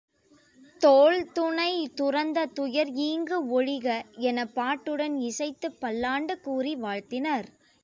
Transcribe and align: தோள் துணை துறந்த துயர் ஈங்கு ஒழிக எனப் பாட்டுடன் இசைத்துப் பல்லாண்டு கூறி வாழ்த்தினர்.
தோள் 0.81 1.31
துணை 1.31 1.91
துறந்த 1.95 2.45
துயர் 2.53 2.91
ஈங்கு 3.01 3.37
ஒழிக 3.51 3.87
எனப் 4.23 4.53
பாட்டுடன் 4.53 5.17
இசைத்துப் 5.21 5.79
பல்லாண்டு 5.79 6.39
கூறி 6.39 6.75
வாழ்த்தினர். 6.77 7.49